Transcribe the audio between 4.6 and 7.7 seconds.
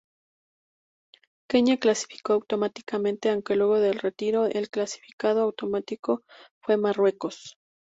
clasificado automático fue Marruecos.